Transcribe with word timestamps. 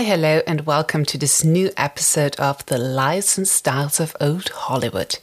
Hi, 0.00 0.06
hello, 0.06 0.40
and 0.46 0.64
welcome 0.64 1.04
to 1.04 1.18
this 1.18 1.44
new 1.44 1.70
episode 1.76 2.34
of 2.36 2.64
The 2.64 2.78
Lives 2.78 3.36
and 3.36 3.46
Styles 3.46 4.00
of 4.00 4.16
Old 4.18 4.48
Hollywood. 4.48 5.18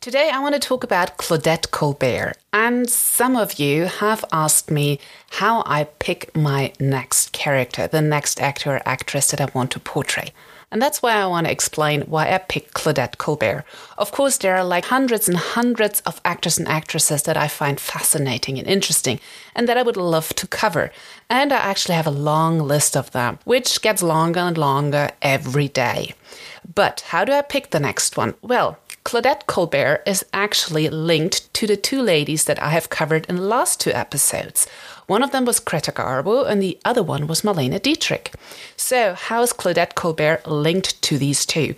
Today, 0.00 0.28
I 0.34 0.40
want 0.40 0.56
to 0.56 0.60
talk 0.60 0.82
about 0.82 1.18
Claudette 1.18 1.70
Colbert. 1.70 2.32
And 2.52 2.90
some 2.90 3.36
of 3.36 3.60
you 3.60 3.84
have 3.84 4.24
asked 4.32 4.72
me 4.72 4.98
how 5.30 5.62
I 5.66 5.84
pick 6.00 6.34
my 6.34 6.72
next 6.80 7.30
character, 7.30 7.86
the 7.86 8.02
next 8.02 8.40
actor 8.40 8.74
or 8.74 8.82
actress 8.84 9.30
that 9.30 9.40
I 9.40 9.52
want 9.54 9.70
to 9.70 9.78
portray. 9.78 10.32
And 10.70 10.82
that's 10.82 11.00
why 11.00 11.14
I 11.14 11.26
want 11.26 11.46
to 11.46 11.52
explain 11.52 12.02
why 12.02 12.30
I 12.32 12.38
picked 12.38 12.74
Claudette 12.74 13.16
Colbert. 13.16 13.64
Of 13.96 14.12
course, 14.12 14.36
there 14.36 14.56
are 14.56 14.64
like 14.64 14.84
hundreds 14.84 15.26
and 15.26 15.38
hundreds 15.38 16.00
of 16.00 16.20
actors 16.24 16.58
and 16.58 16.68
actresses 16.68 17.22
that 17.22 17.38
I 17.38 17.48
find 17.48 17.80
fascinating 17.80 18.58
and 18.58 18.68
interesting 18.68 19.18
and 19.54 19.66
that 19.66 19.78
I 19.78 19.82
would 19.82 19.96
love 19.96 20.28
to 20.34 20.46
cover. 20.46 20.90
And 21.30 21.52
I 21.52 21.56
actually 21.56 21.94
have 21.94 22.06
a 22.06 22.10
long 22.10 22.58
list 22.58 22.96
of 22.96 23.10
them, 23.12 23.38
which 23.44 23.80
gets 23.80 24.02
longer 24.02 24.40
and 24.40 24.58
longer 24.58 25.10
every 25.22 25.68
day. 25.68 26.14
But 26.74 27.00
how 27.08 27.24
do 27.24 27.32
I 27.32 27.40
pick 27.40 27.70
the 27.70 27.80
next 27.80 28.18
one? 28.18 28.34
Well, 28.42 28.78
Claudette 29.08 29.46
Colbert 29.46 30.02
is 30.04 30.22
actually 30.34 30.90
linked 30.90 31.50
to 31.54 31.66
the 31.66 31.78
two 31.78 32.02
ladies 32.02 32.44
that 32.44 32.62
I 32.62 32.68
have 32.68 32.90
covered 32.90 33.24
in 33.24 33.36
the 33.36 33.42
last 33.42 33.80
two 33.80 33.90
episodes. 33.90 34.66
One 35.06 35.22
of 35.22 35.30
them 35.32 35.46
was 35.46 35.60
Greta 35.60 35.92
Garbo, 35.92 36.46
and 36.46 36.60
the 36.60 36.78
other 36.84 37.02
one 37.02 37.26
was 37.26 37.40
Marlene 37.40 37.80
Dietrich. 37.80 38.34
So, 38.76 39.14
how 39.14 39.40
is 39.40 39.54
Claudette 39.54 39.94
Colbert 39.94 40.46
linked 40.46 41.00
to 41.00 41.16
these 41.16 41.46
two? 41.46 41.74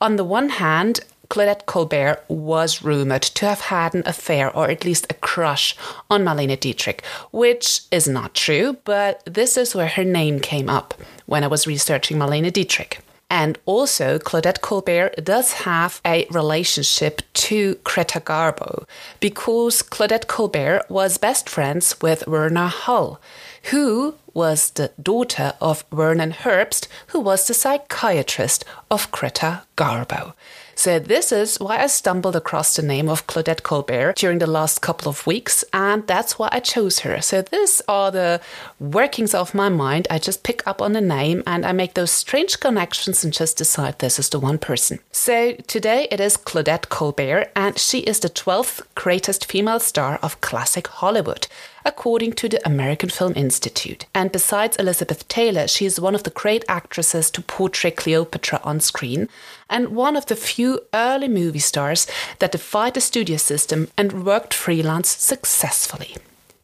On 0.00 0.16
the 0.16 0.24
one 0.24 0.48
hand, 0.48 0.98
Claudette 1.28 1.66
Colbert 1.66 2.24
was 2.26 2.82
rumored 2.82 3.22
to 3.22 3.46
have 3.46 3.60
had 3.60 3.94
an 3.94 4.02
affair 4.04 4.50
or 4.50 4.68
at 4.68 4.84
least 4.84 5.06
a 5.08 5.14
crush 5.14 5.76
on 6.10 6.24
Marlene 6.24 6.58
Dietrich, 6.58 7.04
which 7.30 7.82
is 7.92 8.08
not 8.08 8.34
true, 8.34 8.76
but 8.84 9.22
this 9.24 9.56
is 9.56 9.76
where 9.76 9.86
her 9.86 10.02
name 10.02 10.40
came 10.40 10.68
up 10.68 10.94
when 11.26 11.44
I 11.44 11.46
was 11.46 11.64
researching 11.64 12.18
Marlene 12.18 12.52
Dietrich. 12.52 12.98
And 13.32 13.58
also, 13.64 14.18
Claudette 14.18 14.60
Colbert 14.60 15.24
does 15.24 15.52
have 15.64 16.02
a 16.04 16.26
relationship 16.30 17.22
to 17.32 17.76
Greta 17.82 18.20
Garbo 18.20 18.84
because 19.20 19.80
Claudette 19.82 20.26
Colbert 20.26 20.82
was 20.90 21.16
best 21.16 21.48
friends 21.48 21.98
with 22.02 22.24
Verna 22.26 22.68
Hull, 22.68 23.22
who 23.70 24.16
was 24.34 24.72
the 24.72 24.90
daughter 25.02 25.54
of 25.62 25.86
Vernon 25.90 26.32
Herbst, 26.32 26.88
who 27.06 27.20
was 27.20 27.46
the 27.46 27.54
psychiatrist 27.54 28.66
of 28.90 29.10
Greta 29.10 29.62
Garbo. 29.78 30.34
So, 30.74 30.98
this 30.98 31.32
is 31.32 31.60
why 31.60 31.82
I 31.82 31.86
stumbled 31.86 32.34
across 32.34 32.74
the 32.74 32.82
name 32.82 33.08
of 33.08 33.26
Claudette 33.26 33.62
Colbert 33.62 34.16
during 34.16 34.38
the 34.38 34.46
last 34.46 34.80
couple 34.80 35.08
of 35.08 35.26
weeks, 35.26 35.64
and 35.72 36.06
that's 36.06 36.38
why 36.38 36.48
I 36.50 36.60
chose 36.60 37.00
her. 37.00 37.20
So, 37.20 37.42
these 37.42 37.82
are 37.88 38.10
the 38.10 38.40
workings 38.80 39.34
of 39.34 39.54
my 39.54 39.68
mind. 39.68 40.06
I 40.10 40.18
just 40.18 40.42
pick 40.42 40.66
up 40.66 40.80
on 40.80 40.92
the 40.92 41.00
name 41.00 41.42
and 41.46 41.64
I 41.66 41.72
make 41.72 41.94
those 41.94 42.10
strange 42.10 42.58
connections 42.60 43.22
and 43.22 43.32
just 43.32 43.58
decide 43.58 43.98
this 43.98 44.18
is 44.18 44.30
the 44.30 44.40
one 44.40 44.58
person. 44.58 44.98
So, 45.12 45.52
today 45.66 46.08
it 46.10 46.20
is 46.20 46.36
Claudette 46.36 46.88
Colbert, 46.88 47.50
and 47.54 47.78
she 47.78 48.00
is 48.00 48.20
the 48.20 48.30
12th 48.30 48.82
greatest 48.94 49.44
female 49.50 49.80
star 49.80 50.18
of 50.22 50.40
classic 50.40 50.88
Hollywood 50.88 51.46
according 51.84 52.32
to 52.34 52.48
the 52.48 52.60
American 52.66 53.08
Film 53.08 53.32
Institute. 53.36 54.06
And 54.14 54.30
besides 54.32 54.76
Elizabeth 54.76 55.26
Taylor, 55.28 55.66
she 55.66 55.86
is 55.86 56.00
one 56.00 56.14
of 56.14 56.22
the 56.22 56.30
great 56.30 56.64
actresses 56.68 57.30
to 57.30 57.42
portray 57.42 57.90
Cleopatra 57.90 58.60
on 58.64 58.80
screen 58.80 59.28
and 59.68 59.88
one 59.88 60.16
of 60.16 60.26
the 60.26 60.36
few 60.36 60.80
early 60.92 61.28
movie 61.28 61.58
stars 61.58 62.06
that 62.38 62.52
defied 62.52 62.94
the 62.94 63.00
studio 63.00 63.36
system 63.36 63.88
and 63.96 64.24
worked 64.24 64.54
freelance 64.54 65.08
successfully. 65.08 66.16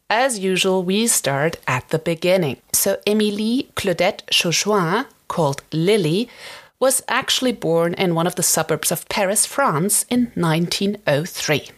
As 0.09 0.39
usual, 0.39 0.83
we 0.83 1.07
start 1.07 1.57
at 1.67 1.89
the 1.89 1.99
beginning. 1.99 2.57
So, 2.73 2.97
Émilie 3.05 3.67
Claudette 3.75 4.23
Chauchoin, 4.31 5.05
called 5.27 5.61
Lily, 5.71 6.27
was 6.79 7.03
actually 7.07 7.51
born 7.51 7.93
in 7.93 8.15
one 8.15 8.25
of 8.25 8.35
the 8.35 8.43
suburbs 8.43 8.91
of 8.91 9.07
Paris, 9.09 9.45
France 9.45 10.05
in 10.09 10.31
1903. 10.35 11.69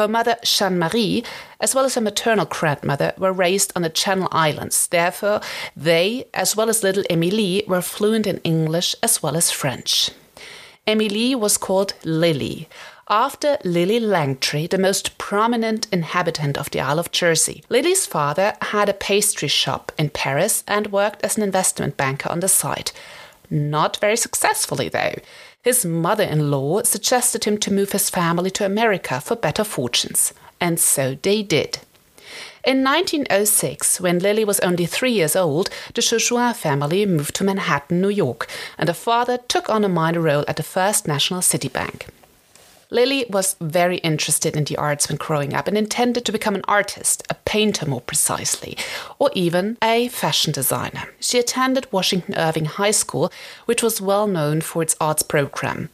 Her 0.00 0.08
mother, 0.08 0.36
Jeanne 0.42 0.78
Marie, 0.78 1.24
as 1.60 1.74
well 1.74 1.84
as 1.84 1.94
her 1.94 2.00
maternal 2.00 2.46
grandmother, 2.46 3.12
were 3.18 3.34
raised 3.34 3.70
on 3.76 3.82
the 3.82 3.90
Channel 3.90 4.28
Islands. 4.32 4.86
Therefore, 4.86 5.42
they, 5.76 6.24
as 6.32 6.56
well 6.56 6.70
as 6.70 6.82
little 6.82 7.04
Emilie, 7.10 7.64
were 7.68 7.82
fluent 7.82 8.26
in 8.26 8.38
English 8.38 8.96
as 9.02 9.22
well 9.22 9.36
as 9.36 9.50
French. 9.50 10.10
Emilie 10.86 11.34
was 11.34 11.58
called 11.58 11.92
Lily, 12.02 12.66
after 13.10 13.58
Lillie 13.62 14.00
Langtry, 14.00 14.70
the 14.70 14.78
most 14.78 15.18
prominent 15.18 15.86
inhabitant 15.92 16.56
of 16.56 16.70
the 16.70 16.80
Isle 16.80 16.98
of 16.98 17.12
Jersey. 17.12 17.62
Lily's 17.68 18.06
father 18.06 18.54
had 18.62 18.88
a 18.88 18.94
pastry 18.94 19.48
shop 19.48 19.92
in 19.98 20.08
Paris 20.08 20.64
and 20.66 20.92
worked 20.92 21.22
as 21.22 21.36
an 21.36 21.42
investment 21.42 21.98
banker 21.98 22.30
on 22.30 22.40
the 22.40 22.48
side. 22.48 22.90
Not 23.50 23.98
very 23.98 24.16
successfully, 24.16 24.88
though. 24.88 25.16
His 25.62 25.84
mother 25.84 26.24
in 26.24 26.50
law 26.50 26.82
suggested 26.84 27.44
him 27.44 27.58
to 27.58 27.72
move 27.72 27.92
his 27.92 28.08
family 28.08 28.50
to 28.52 28.64
America 28.64 29.20
for 29.20 29.36
better 29.36 29.62
fortunes, 29.62 30.32
and 30.58 30.80
so 30.80 31.18
they 31.20 31.42
did. 31.42 31.80
In 32.64 32.82
1906, 32.82 34.00
when 34.00 34.20
Lily 34.20 34.42
was 34.42 34.60
only 34.60 34.86
three 34.86 35.12
years 35.12 35.36
old, 35.36 35.68
the 35.94 36.00
Chauchoin 36.00 36.54
family 36.54 37.04
moved 37.04 37.34
to 37.36 37.44
Manhattan, 37.44 38.00
New 38.00 38.08
York, 38.08 38.48
and 38.78 38.88
her 38.88 38.94
father 38.94 39.36
took 39.36 39.68
on 39.68 39.84
a 39.84 39.88
minor 39.88 40.20
role 40.20 40.44
at 40.48 40.56
the 40.56 40.62
First 40.62 41.06
National 41.06 41.42
City 41.42 41.68
Bank. 41.68 42.06
Lily 42.92 43.24
was 43.30 43.54
very 43.60 43.98
interested 43.98 44.56
in 44.56 44.64
the 44.64 44.76
arts 44.76 45.08
when 45.08 45.16
growing 45.16 45.54
up 45.54 45.68
and 45.68 45.78
intended 45.78 46.24
to 46.24 46.32
become 46.32 46.56
an 46.56 46.64
artist, 46.66 47.24
a 47.30 47.34
painter 47.34 47.86
more 47.86 48.00
precisely, 48.00 48.76
or 49.18 49.30
even 49.32 49.78
a 49.82 50.08
fashion 50.08 50.52
designer. 50.52 51.08
She 51.20 51.38
attended 51.38 51.92
Washington 51.92 52.34
Irving 52.36 52.64
High 52.64 52.90
School, 52.90 53.32
which 53.66 53.82
was 53.82 54.00
well 54.00 54.26
known 54.26 54.60
for 54.60 54.82
its 54.82 54.96
arts 55.00 55.22
program. 55.22 55.88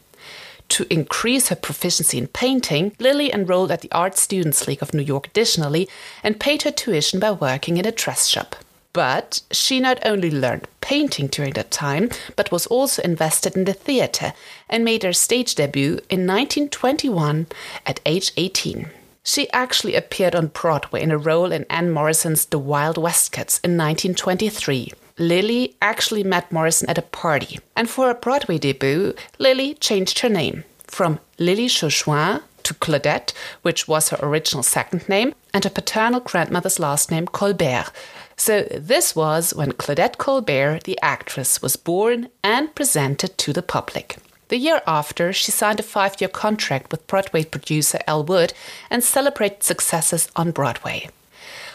To 0.71 0.87
increase 0.93 1.49
her 1.49 1.57
proficiency 1.57 2.19
in 2.19 2.29
painting, 2.29 2.97
Lily 2.99 3.33
enrolled 3.33 3.71
at 3.71 3.83
the 3.83 3.93
Art 3.93 4.17
Students 4.17 4.67
League 4.67 4.83
of 4.83 4.95
New 4.95 5.03
York 5.03 5.29
additionally 5.29 5.89
and 6.23 6.41
paid 6.41 6.63
her 6.63 6.73
tuition 6.73 7.21
by 7.21 7.31
working 7.31 7.77
in 7.77 7.87
a 7.87 7.93
dress 7.93 8.27
shop. 8.27 8.57
But 8.97 9.43
she 9.51 9.79
not 9.79 9.99
only 10.07 10.31
learned 10.31 10.69
painting 10.81 11.27
during 11.27 11.53
that 11.53 11.71
time, 11.71 12.09
but 12.35 12.51
was 12.51 12.67
also 12.69 13.03
invested 13.03 13.55
in 13.55 13.67
the 13.67 13.75
theatre 13.75 14.33
and 14.71 14.87
made 14.87 15.03
her 15.03 15.13
stage 15.13 15.55
debut 15.55 16.01
in 16.09 16.27
1921 16.27 17.47
at 17.85 18.01
age 18.07 18.33
18. 18.39 18.89
She 19.23 19.53
actually 19.53 19.97
appeared 19.97 20.35
on 20.35 20.47
Broadway 20.47 21.03
in 21.03 21.11
a 21.11 21.19
role 21.19 21.53
in 21.53 21.67
Anne 21.69 21.91
Morrison's 21.91 22.47
The 22.47 22.59
Wild 22.59 22.97
Westcotts 22.97 23.61
in 23.63 23.77
1923. 23.77 24.95
Lily 25.19 25.77
actually 25.83 26.25
met 26.25 26.51
Morrison 26.51 26.89
at 26.89 26.97
a 26.97 27.03
party, 27.03 27.59
and 27.77 27.91
for 27.91 28.07
her 28.07 28.15
Broadway 28.15 28.57
debut, 28.57 29.13
Lily 29.39 29.75
changed 29.75 30.21
her 30.21 30.31
name 30.31 30.65
from 30.87 31.21
Lily 31.39 31.69
Chauchoin 31.69 32.41
to 32.63 32.73
Claudette, 32.73 33.35
which 33.61 33.87
was 33.87 34.09
her 34.09 34.19
original 34.23 34.63
second 34.63 35.07
name, 35.07 35.35
and 35.53 35.65
her 35.65 35.71
paternal 35.71 36.21
grandmother's 36.21 36.79
last 36.79 37.11
name, 37.11 37.27
Colbert, 37.27 37.93
so, 38.37 38.63
this 38.71 39.17
was 39.17 39.55
when 39.55 39.73
Claudette 39.73 40.19
Colbert, 40.19 40.85
the 40.85 40.99
actress, 41.01 41.63
was 41.63 41.77
born 41.77 42.29
and 42.45 42.75
presented 42.75 43.39
to 43.39 43.53
the 43.53 43.63
public. 43.63 44.19
The 44.49 44.59
year 44.59 44.83
after, 44.87 45.33
she 45.33 45.51
signed 45.51 45.81
a 45.81 45.83
five 45.83 46.21
year 46.21 46.29
contract 46.29 46.91
with 46.91 47.07
Broadway 47.07 47.45
producer 47.45 47.99
Elle 48.07 48.25
Wood 48.25 48.53
and 48.91 49.03
celebrated 49.03 49.63
successes 49.63 50.29
on 50.37 50.53
Broadway. 50.53 51.09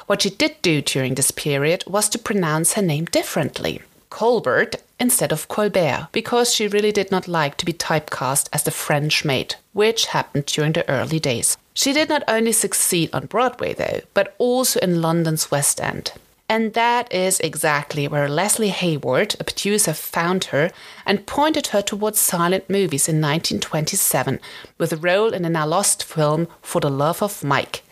What 0.05 0.21
she 0.21 0.29
did 0.29 0.61
do 0.61 0.81
during 0.81 1.15
this 1.15 1.31
period 1.31 1.83
was 1.87 2.07
to 2.09 2.19
pronounce 2.19 2.73
her 2.73 2.81
name 2.81 3.05
differently. 3.05 3.81
Colbert 4.09 4.75
instead 4.99 5.31
of 5.31 5.47
Colbert, 5.47 6.09
because 6.11 6.53
she 6.53 6.67
really 6.67 6.91
did 6.91 7.09
not 7.09 7.27
like 7.27 7.57
to 7.57 7.65
be 7.65 7.73
typecast 7.73 8.49
as 8.53 8.63
the 8.63 8.71
French 8.71 9.25
maid, 9.25 9.55
which 9.73 10.07
happened 10.07 10.45
during 10.45 10.73
the 10.73 10.87
early 10.87 11.19
days. 11.19 11.57
She 11.73 11.91
did 11.91 12.09
not 12.09 12.23
only 12.27 12.51
succeed 12.51 13.09
on 13.11 13.25
Broadway, 13.25 13.73
though, 13.73 14.01
but 14.13 14.35
also 14.37 14.79
in 14.79 15.01
London's 15.01 15.49
West 15.49 15.81
End. 15.81 16.11
And 16.51 16.73
that 16.73 17.09
is 17.13 17.39
exactly 17.39 18.09
where 18.09 18.27
Leslie 18.27 18.71
Hayward, 18.71 19.37
a 19.39 19.45
producer, 19.45 19.93
found 19.93 20.43
her 20.51 20.69
and 21.05 21.25
pointed 21.25 21.67
her 21.67 21.81
towards 21.81 22.19
silent 22.19 22.69
movies 22.69 23.07
in 23.07 23.21
1927 23.21 24.37
with 24.77 24.91
a 24.91 24.97
role 24.97 25.33
in 25.33 25.45
a 25.45 25.49
now 25.49 25.65
lost 25.65 26.03
film 26.03 26.49
For 26.61 26.81
the 26.81 26.89
Love 26.89 27.23
of 27.23 27.41
Mike. 27.41 27.83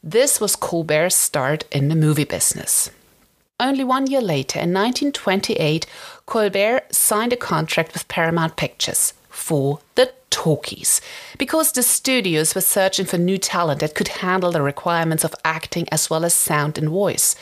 This 0.00 0.40
was 0.40 0.54
Colbert's 0.54 1.16
start 1.16 1.64
in 1.72 1.88
the 1.88 1.96
movie 1.96 2.22
business. 2.22 2.88
Only 3.58 3.82
one 3.82 4.06
year 4.06 4.20
later, 4.20 4.60
in 4.60 4.72
1928, 4.72 5.84
Colbert 6.24 6.82
signed 6.92 7.32
a 7.32 7.36
contract 7.36 7.94
with 7.94 8.06
Paramount 8.06 8.54
Pictures 8.54 9.12
for 9.28 9.80
the 9.96 10.12
talkies 10.30 11.00
because 11.36 11.72
the 11.72 11.82
studios 11.82 12.54
were 12.54 12.60
searching 12.60 13.06
for 13.06 13.18
new 13.18 13.38
talent 13.38 13.80
that 13.80 13.96
could 13.96 14.22
handle 14.22 14.52
the 14.52 14.62
requirements 14.62 15.24
of 15.24 15.34
acting 15.44 15.88
as 15.90 16.08
well 16.08 16.24
as 16.24 16.32
sound 16.32 16.78
and 16.78 16.90
voice. 16.90 17.34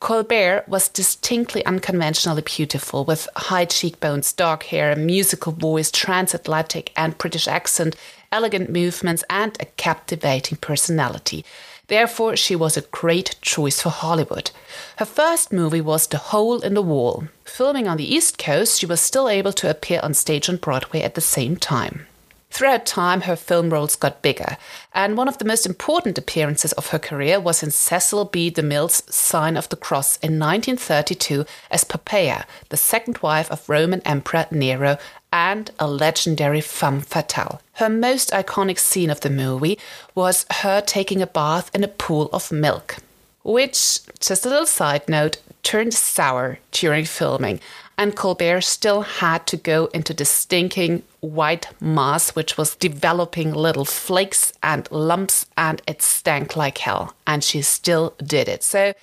Colbert 0.00 0.64
was 0.66 0.88
distinctly 0.88 1.64
unconventionally 1.66 2.40
beautiful, 2.40 3.04
with 3.04 3.28
high 3.36 3.66
cheekbones, 3.66 4.32
dark 4.32 4.62
hair, 4.64 4.90
a 4.90 4.96
musical 4.96 5.52
voice, 5.52 5.90
transatlantic 5.90 6.90
and 6.96 7.18
British 7.18 7.46
accent, 7.46 7.94
elegant 8.32 8.70
movements, 8.70 9.22
and 9.28 9.58
a 9.60 9.66
captivating 9.66 10.56
personality. 10.56 11.44
Therefore, 11.88 12.34
she 12.34 12.56
was 12.56 12.78
a 12.78 12.82
great 12.82 13.34
choice 13.42 13.82
for 13.82 13.90
Hollywood. 13.90 14.52
Her 14.96 15.04
first 15.04 15.52
movie 15.52 15.82
was 15.82 16.06
The 16.06 16.18
Hole 16.18 16.60
in 16.60 16.72
the 16.72 16.82
Wall. 16.82 17.24
Filming 17.44 17.86
on 17.86 17.98
the 17.98 18.14
East 18.14 18.38
Coast, 18.38 18.80
she 18.80 18.86
was 18.86 19.02
still 19.02 19.28
able 19.28 19.52
to 19.54 19.68
appear 19.68 20.00
on 20.02 20.14
stage 20.14 20.48
on 20.48 20.56
Broadway 20.56 21.02
at 21.02 21.14
the 21.14 21.20
same 21.20 21.56
time. 21.56 22.06
Throughout 22.50 22.84
time, 22.84 23.22
her 23.22 23.36
film 23.36 23.70
roles 23.70 23.94
got 23.94 24.22
bigger, 24.22 24.56
and 24.92 25.16
one 25.16 25.28
of 25.28 25.38
the 25.38 25.44
most 25.44 25.66
important 25.66 26.18
appearances 26.18 26.72
of 26.72 26.88
her 26.88 26.98
career 26.98 27.38
was 27.38 27.62
in 27.62 27.70
Cecil 27.70 28.24
B. 28.24 28.50
DeMille's 28.50 29.04
Sign 29.08 29.56
of 29.56 29.68
the 29.68 29.76
Cross 29.76 30.16
in 30.16 30.38
1932 30.38 31.44
as 31.70 31.84
Poppaea, 31.84 32.44
the 32.68 32.76
second 32.76 33.18
wife 33.18 33.50
of 33.52 33.68
Roman 33.68 34.00
Emperor 34.00 34.46
Nero 34.50 34.98
and 35.32 35.70
a 35.78 35.88
legendary 35.88 36.60
femme 36.60 37.00
fatale. 37.00 37.60
Her 37.74 37.88
most 37.88 38.30
iconic 38.32 38.80
scene 38.80 39.10
of 39.10 39.20
the 39.20 39.30
movie 39.30 39.78
was 40.16 40.44
her 40.50 40.80
taking 40.80 41.22
a 41.22 41.28
bath 41.28 41.70
in 41.72 41.84
a 41.84 41.88
pool 41.88 42.28
of 42.32 42.50
milk, 42.50 42.96
which, 43.44 44.00
just 44.18 44.44
a 44.44 44.48
little 44.48 44.66
side 44.66 45.08
note, 45.08 45.36
turned 45.62 45.94
sour 45.94 46.58
during 46.72 47.04
filming 47.04 47.60
and 48.00 48.16
Colbert 48.16 48.62
still 48.62 49.02
had 49.02 49.46
to 49.46 49.58
go 49.58 49.90
into 49.92 50.14
the 50.14 50.24
stinking 50.24 51.02
white 51.20 51.68
mass, 51.82 52.30
which 52.30 52.56
was 52.56 52.74
developing 52.76 53.52
little 53.52 53.84
flakes 53.84 54.54
and 54.62 54.90
lumps, 54.90 55.44
and 55.58 55.82
it 55.86 56.00
stank 56.00 56.56
like 56.56 56.78
hell. 56.78 57.12
And 57.26 57.44
she 57.44 57.60
still 57.60 58.14
did 58.24 58.48
it. 58.48 58.62
So, 58.62 58.94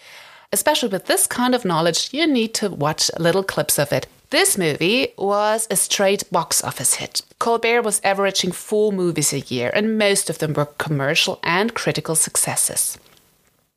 especially 0.52 0.90
with 0.90 1.06
this 1.06 1.28
kind 1.28 1.54
of 1.54 1.64
knowledge, 1.64 2.10
you 2.12 2.26
need 2.26 2.56
to 2.56 2.72
watch 2.72 3.12
little 3.20 3.44
clips 3.44 3.78
of 3.78 3.94
it. 3.94 4.08
This 4.32 4.58
movie 4.58 5.10
was 5.16 5.68
a 5.70 5.76
straight 5.76 6.24
box 6.32 6.64
office 6.64 6.96
hit. 6.96 7.22
Colbert 7.38 7.84
was 7.84 8.02
averaging 8.04 8.52
four 8.52 8.92
movies 8.92 9.32
a 9.32 9.42
year, 9.42 9.70
and 9.76 10.00
most 10.00 10.28
of 10.28 10.40
them 10.40 10.54
were 10.54 10.74
commercial 10.80 11.40
and 11.44 11.76
critical 11.76 12.16
successes. 12.16 12.98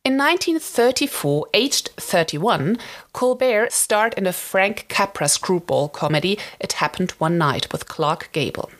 In 0.02 0.16
1934, 0.16 1.48
aged 1.52 1.90
31, 1.98 2.78
Colbert 3.12 3.70
starred 3.70 4.14
in 4.14 4.24
the 4.24 4.32
Frank 4.32 4.86
Capra 4.88 5.28
screwball 5.28 5.90
comedy 5.90 6.38
It 6.58 6.72
Happened 6.72 7.10
One 7.18 7.36
Night 7.36 7.70
with 7.70 7.86
Clark 7.86 8.30
Gable. 8.32 8.70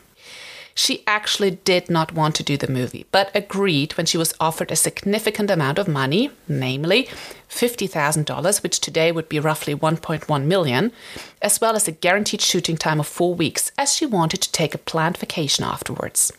She 0.73 1.03
actually 1.05 1.51
did 1.51 1.91
not 1.91 2.11
want 2.11 2.33
to 2.35 2.43
do 2.43 2.57
the 2.57 2.71
movie, 2.71 3.05
but 3.11 3.29
agreed 3.35 3.91
when 3.97 4.07
she 4.07 4.17
was 4.17 4.33
offered 4.39 4.71
a 4.71 4.75
significant 4.75 5.51
amount 5.51 5.77
of 5.77 5.87
money, 5.87 6.31
namely 6.47 7.07
$50,000, 7.51 8.63
which 8.63 8.79
today 8.79 9.11
would 9.11 9.29
be 9.29 9.39
roughly 9.39 9.75
1.1 9.75 10.45
million, 10.45 10.91
as 11.39 11.61
well 11.61 11.75
as 11.75 11.87
a 11.87 11.91
guaranteed 11.91 12.41
shooting 12.41 12.77
time 12.77 12.99
of 12.99 13.05
4 13.05 13.35
weeks, 13.35 13.71
as 13.77 13.93
she 13.93 14.07
wanted 14.07 14.41
to 14.41 14.51
take 14.51 14.73
a 14.73 14.79
planned 14.79 15.17
vacation 15.17 15.65
afterwards. 15.65 16.33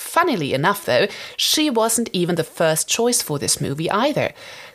Funnily 0.00 0.54
enough, 0.54 0.86
though, 0.86 1.08
she 1.36 1.68
wasn't 1.68 2.08
even 2.14 2.34
the 2.34 2.42
first 2.42 2.88
choice 2.88 3.20
for 3.20 3.38
this 3.38 3.60
movie 3.60 3.90
either. 3.90 4.32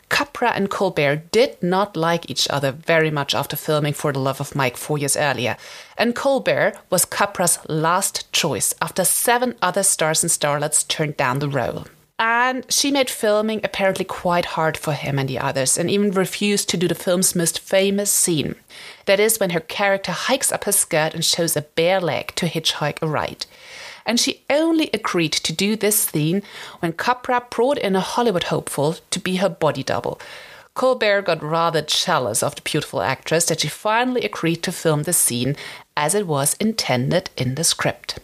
Capra 0.08 0.52
and 0.52 0.70
Colbert 0.70 1.32
did 1.32 1.60
not 1.60 1.96
like 1.96 2.30
each 2.30 2.48
other 2.48 2.70
very 2.70 3.10
much 3.10 3.34
after 3.34 3.56
filming 3.56 3.92
For 3.92 4.12
the 4.12 4.20
Love 4.20 4.40
of 4.40 4.54
Mike 4.54 4.76
four 4.76 4.98
years 4.98 5.16
earlier, 5.16 5.56
and 5.98 6.14
Colbert 6.14 6.74
was 6.90 7.04
Capra's 7.04 7.58
last 7.68 8.32
choice 8.32 8.72
after 8.80 9.04
seven 9.04 9.56
other 9.60 9.82
stars 9.82 10.22
and 10.22 10.30
starlets 10.30 10.86
turned 10.86 11.16
down 11.16 11.40
the 11.40 11.48
role. 11.48 11.86
And 12.20 12.64
she 12.72 12.92
made 12.92 13.10
filming 13.10 13.60
apparently 13.64 14.04
quite 14.04 14.54
hard 14.54 14.78
for 14.78 14.92
him 14.92 15.18
and 15.18 15.28
the 15.28 15.40
others, 15.40 15.76
and 15.76 15.90
even 15.90 16.12
refused 16.12 16.68
to 16.70 16.76
do 16.76 16.86
the 16.86 16.94
film's 16.94 17.34
most 17.34 17.58
famous 17.58 18.12
scene. 18.12 18.54
That 19.06 19.20
is 19.20 19.40
when 19.40 19.50
her 19.50 19.60
character 19.60 20.12
hikes 20.12 20.52
up 20.52 20.64
her 20.64 20.72
skirt 20.72 21.14
and 21.14 21.24
shows 21.24 21.56
a 21.56 21.62
bare 21.62 22.00
leg 22.00 22.32
to 22.36 22.46
hitchhike 22.46 23.02
a 23.02 23.08
ride 23.08 23.44
and 24.06 24.18
she 24.18 24.42
only 24.48 24.88
agreed 24.94 25.32
to 25.32 25.52
do 25.52 25.76
this 25.76 25.98
scene 25.98 26.42
when 26.78 26.92
Capra 26.92 27.42
brought 27.50 27.78
in 27.78 27.96
a 27.96 28.00
Hollywood 28.00 28.44
hopeful 28.44 28.96
to 29.10 29.18
be 29.18 29.36
her 29.36 29.48
body 29.48 29.82
double. 29.82 30.20
Colbert 30.74 31.22
got 31.22 31.42
rather 31.42 31.80
jealous 31.82 32.42
of 32.42 32.54
the 32.54 32.62
beautiful 32.62 33.00
actress 33.00 33.46
that 33.46 33.60
she 33.60 33.68
finally 33.68 34.22
agreed 34.22 34.62
to 34.62 34.70
film 34.70 35.02
the 35.02 35.12
scene 35.12 35.56
as 35.96 36.14
it 36.14 36.26
was 36.26 36.54
intended 36.60 37.30
in 37.36 37.54
the 37.54 37.64
script. 37.64 38.18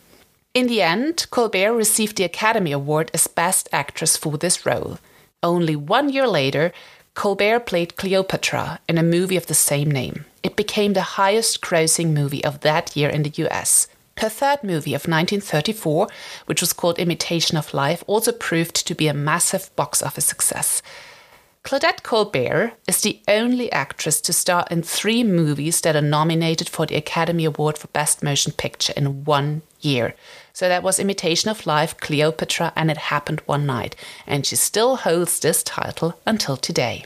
In 0.55 0.67
the 0.67 0.83
end, 0.83 1.27
Colbert 1.31 1.73
received 1.73 2.17
the 2.17 2.25
Academy 2.25 2.73
Award 2.73 3.11
as 3.15 3.27
Best 3.27 3.71
Actress 3.73 4.19
for 4.19 4.37
this 4.37 4.67
role. 4.67 4.99
Only 5.43 5.75
one 5.75 6.11
year 6.11 6.29
later, 6.29 6.73
Colbert 7.15 7.61
played 7.61 7.97
Cleopatra 7.97 8.81
in 8.87 8.99
a 8.99 9.03
movie 9.03 9.39
of 9.39 9.47
the 9.47 9.55
same 9.55 9.91
name. 9.91 10.27
It 10.43 10.55
became 10.55 10.93
the 10.93 11.17
highest 11.17 11.63
grossing 11.63 12.13
movie 12.13 12.45
of 12.45 12.61
that 12.61 12.95
year 12.95 13.09
in 13.09 13.23
the 13.23 13.33
US, 13.47 13.89
her 14.19 14.29
third 14.29 14.63
movie 14.63 14.95
of 14.95 15.09
1934, 15.09 16.09
which 16.47 16.61
was 16.61 16.73
called 16.73 16.99
Imitation 16.99 17.57
of 17.57 17.75
Life, 17.75 18.05
also 18.07 18.33
proved 18.33 18.87
to 18.87 18.95
be 18.95 19.09
a 19.09 19.15
massive 19.15 19.75
box 19.77 20.03
office 20.03 20.27
success. 20.27 20.83
Claudette 21.65 22.03
Colbert 22.03 22.73
is 22.89 23.03
the 23.03 23.21
only 23.29 23.71
actress 23.71 24.21
to 24.23 24.33
star 24.33 24.67
in 24.69 24.83
three 24.83 25.23
movies 25.23 25.81
that 25.83 25.95
are 25.95 26.03
nominated 26.03 26.69
for 26.69 26.87
the 26.87 26.97
Academy 26.97 27.45
Award 27.45 27.79
for 27.79 27.87
Best 27.89 28.21
Motion 28.21 28.53
Picture 28.53 28.93
in 28.97 29.25
one 29.25 29.63
year. 29.81 30.15
So 30.53 30.69
that 30.69 30.83
was 30.83 30.99
Imitation 30.99 31.51
of 31.51 31.65
Life, 31.65 31.97
Cleopatra, 31.99 32.73
and 32.75 32.91
It 32.91 32.99
Happened 32.99 33.43
One 33.47 33.65
Night. 33.65 33.95
And 34.27 34.45
she 34.45 34.57
still 34.57 34.97
holds 34.97 35.39
this 35.39 35.63
title 35.63 36.19
until 36.27 36.57
today. 36.57 37.05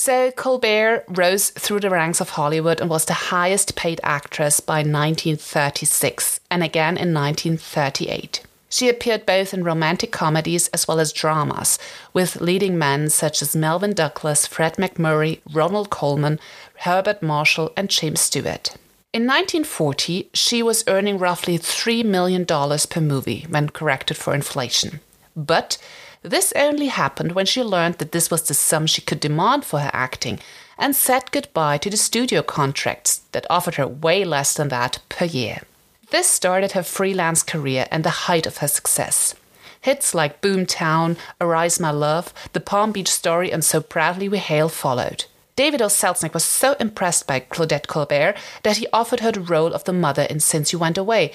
So 0.00 0.30
Colbert 0.30 1.02
rose 1.08 1.50
through 1.50 1.80
the 1.80 1.90
ranks 1.90 2.20
of 2.20 2.30
Hollywood 2.30 2.80
and 2.80 2.88
was 2.88 3.04
the 3.04 3.32
highest 3.34 3.74
paid 3.74 4.00
actress 4.04 4.60
by 4.60 4.84
1936 4.84 6.38
and 6.52 6.62
again 6.62 6.96
in 6.96 7.12
1938. 7.12 8.44
She 8.68 8.88
appeared 8.88 9.26
both 9.26 9.52
in 9.52 9.64
romantic 9.64 10.12
comedies 10.12 10.68
as 10.68 10.86
well 10.86 11.00
as 11.00 11.12
dramas, 11.12 11.80
with 12.12 12.40
leading 12.40 12.78
men 12.78 13.10
such 13.10 13.42
as 13.42 13.56
Melvyn 13.56 13.92
Douglas, 13.92 14.46
Fred 14.46 14.76
MacMurray, 14.76 15.40
Ronald 15.52 15.90
Colman, 15.90 16.38
Herbert 16.76 17.20
Marshall, 17.20 17.72
and 17.76 17.90
James 17.90 18.20
Stewart. 18.20 18.76
In 19.12 19.26
1940, 19.26 20.30
she 20.32 20.62
was 20.62 20.84
earning 20.86 21.18
roughly 21.18 21.58
$3 21.58 22.04
million 22.04 22.46
per 22.46 23.00
movie 23.00 23.46
when 23.48 23.68
corrected 23.68 24.16
for 24.16 24.32
inflation. 24.32 25.00
But 25.34 25.76
this 26.22 26.52
only 26.56 26.86
happened 26.86 27.32
when 27.32 27.46
she 27.46 27.62
learned 27.62 27.98
that 27.98 28.12
this 28.12 28.30
was 28.30 28.42
the 28.42 28.54
sum 28.54 28.86
she 28.86 29.00
could 29.00 29.20
demand 29.20 29.64
for 29.64 29.80
her 29.80 29.90
acting 29.92 30.40
and 30.76 30.94
said 30.94 31.30
goodbye 31.32 31.78
to 31.78 31.90
the 31.90 31.96
studio 31.96 32.42
contracts 32.42 33.22
that 33.32 33.46
offered 33.50 33.74
her 33.76 33.86
way 33.86 34.24
less 34.24 34.54
than 34.54 34.68
that 34.68 34.98
per 35.08 35.24
year. 35.24 35.62
This 36.10 36.28
started 36.28 36.72
her 36.72 36.82
freelance 36.82 37.42
career 37.42 37.86
and 37.90 38.04
the 38.04 38.26
height 38.26 38.46
of 38.46 38.58
her 38.58 38.68
success. 38.68 39.34
Hits 39.80 40.14
like 40.14 40.40
Boomtown, 40.40 41.16
Arise 41.40 41.78
My 41.78 41.90
Love, 41.90 42.32
The 42.52 42.60
Palm 42.60 42.92
Beach 42.92 43.10
Story, 43.10 43.52
and 43.52 43.64
So 43.64 43.80
Proudly 43.80 44.28
We 44.28 44.38
Hail 44.38 44.68
followed. 44.68 45.26
David 45.54 45.82
O. 45.82 45.86
Selznick 45.86 46.34
was 46.34 46.44
so 46.44 46.74
impressed 46.78 47.26
by 47.26 47.40
Claudette 47.40 47.88
Colbert 47.88 48.36
that 48.62 48.76
he 48.76 48.86
offered 48.92 49.20
her 49.20 49.32
the 49.32 49.40
role 49.40 49.74
of 49.74 49.84
the 49.84 49.92
mother 49.92 50.22
in 50.22 50.40
Since 50.40 50.72
You 50.72 50.78
Went 50.78 50.96
Away, 50.96 51.32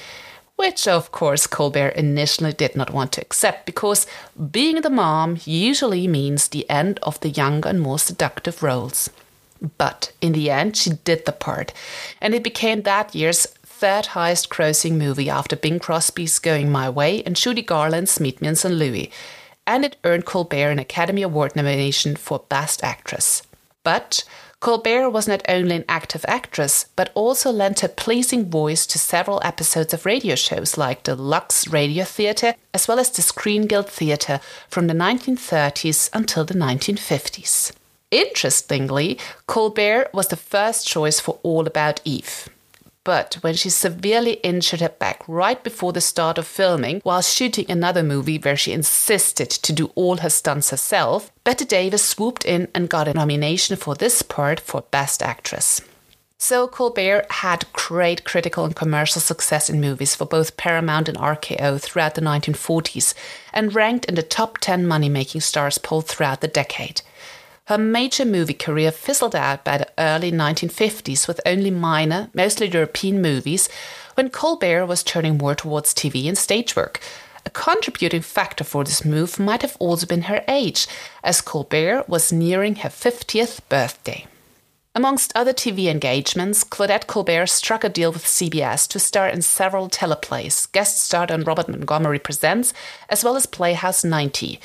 which 0.55 0.87
of 0.87 1.11
course 1.11 1.47
Colbert 1.47 1.89
initially 1.89 2.53
did 2.53 2.75
not 2.75 2.93
want 2.93 3.11
to 3.13 3.21
accept 3.21 3.65
because 3.65 4.07
being 4.51 4.81
the 4.81 4.89
mom 4.89 5.37
usually 5.45 6.07
means 6.07 6.47
the 6.47 6.69
end 6.69 6.99
of 7.03 7.19
the 7.21 7.29
younger 7.29 7.69
and 7.69 7.81
more 7.81 7.99
seductive 7.99 8.61
roles. 8.61 9.09
But 9.77 10.11
in 10.21 10.33
the 10.33 10.49
end, 10.49 10.75
she 10.75 10.91
did 10.91 11.25
the 11.25 11.31
part, 11.31 11.73
and 12.19 12.33
it 12.35 12.43
became 12.43 12.81
that 12.81 13.15
year's 13.15 13.45
third 13.63 14.07
highest 14.07 14.49
grossing 14.49 14.97
movie 14.97 15.29
after 15.29 15.55
Bing 15.55 15.79
Crosby's 15.79 16.39
Going 16.39 16.69
My 16.71 16.89
Way 16.89 17.23
and 17.23 17.35
Judy 17.35 17.61
Garland's 17.61 18.19
Meet 18.19 18.41
Me 18.41 18.49
in 18.49 18.55
St. 18.55 18.73
Louis, 18.73 19.09
and 19.65 19.85
it 19.85 19.95
earned 20.03 20.25
Colbert 20.25 20.71
an 20.71 20.79
Academy 20.79 21.21
Award 21.21 21.55
nomination 21.55 22.15
for 22.15 22.39
Best 22.49 22.83
Actress. 22.83 23.43
But 23.83 24.23
Colbert 24.63 25.09
was 25.09 25.27
not 25.27 25.43
only 25.49 25.75
an 25.75 25.83
active 25.89 26.23
actress, 26.25 26.85
but 26.95 27.11
also 27.15 27.51
lent 27.51 27.81
her 27.81 27.89
pleasing 27.89 28.49
voice 28.49 28.85
to 28.85 28.97
several 28.97 29.41
episodes 29.43 29.93
of 29.93 30.05
radio 30.05 30.35
shows 30.35 30.77
like 30.77 31.03
the 31.03 31.15
Lux 31.15 31.67
Radio 31.67 32.05
Theatre, 32.05 32.55
as 32.73 32.87
well 32.87 32.97
as 32.97 33.09
the 33.09 33.21
Screen 33.21 33.67
Guild 33.67 33.89
Theatre 33.89 34.39
from 34.69 34.87
the 34.87 34.93
1930s 34.93 36.09
until 36.13 36.45
the 36.45 36.53
1950s. 36.53 37.73
Interestingly, 38.09 39.19
Colbert 39.47 40.09
was 40.13 40.29
the 40.29 40.37
first 40.37 40.87
choice 40.87 41.19
for 41.19 41.39
All 41.43 41.67
About 41.67 41.99
Eve. 42.05 42.47
But 43.03 43.35
when 43.41 43.55
she 43.55 43.69
severely 43.69 44.33
injured 44.43 44.79
her 44.79 44.89
back 44.89 45.23
right 45.27 45.61
before 45.61 45.91
the 45.91 45.99
start 45.99 46.37
of 46.37 46.47
filming, 46.47 47.01
while 47.03 47.21
shooting 47.21 47.69
another 47.69 48.01
movie 48.01 48.37
where 48.37 48.55
she 48.55 48.71
insisted 48.71 49.49
to 49.49 49.73
do 49.73 49.91
all 49.95 50.17
her 50.17 50.29
stunts 50.29 50.69
herself, 50.69 51.31
Bette 51.43 51.65
Davis 51.65 52.05
swooped 52.05 52.45
in 52.45 52.69
and 52.73 52.87
got 52.87 53.09
a 53.09 53.13
nomination 53.13 53.75
for 53.75 53.93
this 53.95 54.21
part 54.21 54.59
for 54.59 54.83
Best 54.91 55.21
Actress. 55.21 55.81
So 56.37 56.67
Colbert 56.67 57.25
had 57.29 57.71
great 57.71 58.25
critical 58.25 58.65
and 58.65 58.75
commercial 58.75 59.21
success 59.21 59.69
in 59.69 59.79
movies 59.79 60.13
for 60.13 60.25
both 60.25 60.57
Paramount 60.57 61.07
and 61.07 61.17
RKO 61.17 61.79
throughout 61.79 62.15
the 62.15 62.21
1940s 62.21 63.13
and 63.53 63.73
ranked 63.73 64.05
in 64.05 64.15
the 64.15 64.23
top 64.23 64.57
10 64.57 64.85
money 64.85 65.07
making 65.07 65.39
stars 65.39 65.77
poll 65.77 66.01
throughout 66.01 66.41
the 66.41 66.49
decade. 66.49 67.01
Her 67.67 67.77
major 67.77 68.25
movie 68.25 68.53
career 68.53 68.91
fizzled 68.91 69.35
out 69.35 69.63
by 69.63 69.77
the 69.77 69.87
early 69.97 70.33
1950s 70.33 71.29
with 71.29 71.39
only 71.45 71.71
minor, 71.71 72.29
mostly 72.33 72.67
European 72.67 73.21
movies, 73.21 73.69
when 74.15 74.29
Colbert 74.29 74.85
was 74.85 75.01
turning 75.01 75.37
more 75.37 75.55
towards 75.55 75.93
TV 75.93 76.27
and 76.27 76.37
stage 76.37 76.75
work. 76.75 76.99
A 77.45 77.49
contributing 77.49 78.21
factor 78.21 78.65
for 78.65 78.83
this 78.83 79.05
move 79.05 79.39
might 79.39 79.61
have 79.61 79.77
also 79.79 80.05
been 80.05 80.23
her 80.23 80.43
age, 80.45 80.87
as 81.23 81.39
Colbert 81.39 82.03
was 82.09 82.33
nearing 82.33 82.75
her 82.75 82.89
50th 82.89 83.61
birthday. 83.69 84.27
Amongst 84.93 85.31
other 85.33 85.53
TV 85.53 85.87
engagements, 85.87 86.65
Claudette 86.65 87.07
Colbert 87.07 87.47
struck 87.47 87.85
a 87.85 87.89
deal 87.89 88.11
with 88.11 88.25
CBS 88.25 88.89
to 88.89 88.99
star 88.99 89.29
in 89.29 89.41
several 89.41 89.89
teleplays, 89.89 90.69
guest 90.73 90.99
starred 90.99 91.31
on 91.31 91.43
Robert 91.45 91.69
Montgomery 91.69 92.19
Presents, 92.19 92.73
as 93.07 93.23
well 93.23 93.37
as 93.37 93.45
Playhouse 93.45 94.03
90. 94.03 94.59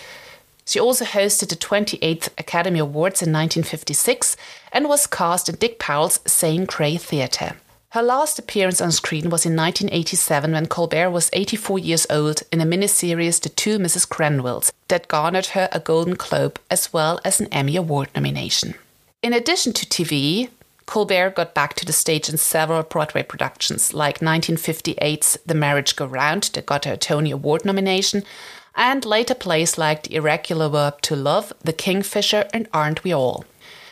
She 0.69 0.79
also 0.79 1.07
hosted 1.07 1.49
the 1.49 1.57
28th 1.57 2.29
Academy 2.37 2.79
Awards 2.79 3.23
in 3.23 3.33
1956 3.33 4.37
and 4.71 4.87
was 4.87 5.07
cast 5.07 5.49
in 5.49 5.55
Dick 5.55 5.79
Powell's 5.79 6.21
Zane 6.29 6.67
Grey 6.67 6.99
Theatre. 6.99 7.57
Her 7.93 8.03
last 8.03 8.39
appearance 8.39 8.83
on 8.83 8.93
screen 8.93 9.31
was 9.31 9.47
in 9.47 9.57
1987 9.57 10.53
when 10.53 10.67
Colbert 10.67 11.09
was 11.09 11.31
84 11.33 11.79
years 11.79 12.07
old 12.11 12.43
in 12.53 12.61
a 12.61 12.67
miniseries 12.67 13.41
The 13.41 13.49
Two 13.49 13.79
Mrs. 13.79 14.07
Grenvilles 14.07 14.71
that 14.89 15.09
garnered 15.09 15.47
her 15.47 15.71
a 15.73 15.81
Golden 15.81 16.13
Globe 16.13 16.61
as 16.71 16.93
well 16.93 17.19
as 17.25 17.41
an 17.41 17.47
Emmy 17.47 17.77
Award 17.77 18.11
nomination. 18.15 18.75
In 19.23 19.33
addition 19.33 19.73
to 19.73 19.87
TV, 19.87 20.51
Colbert 20.85 21.35
got 21.37 21.55
back 21.55 21.75
to 21.75 21.87
the 21.87 21.93
stage 21.95 22.29
in 22.29 22.37
several 22.37 22.83
Broadway 22.83 23.23
productions, 23.23 23.95
like 23.95 24.21
1958's 24.21 25.39
The 25.47 25.55
Marriage 25.55 25.97
Go 25.97 26.05
Round, 26.05 26.45
that 26.53 26.67
got 26.67 26.85
her 26.85 26.93
a 26.93 26.97
Tony 26.99 27.31
Award 27.31 27.65
nomination, 27.65 28.23
and 28.79 29.05
later 29.05 29.35
plays 29.35 29.77
like 29.77 30.05
The 30.05 30.15
Irregular 30.15 30.69
Verb 30.69 31.03
to 31.03 31.17
Love, 31.17 31.53
The 31.63 31.73
Kingfisher, 31.73 32.49
and 32.55 32.69
Aren't 32.73 33.03
We 33.03 33.13
All? 33.13 33.45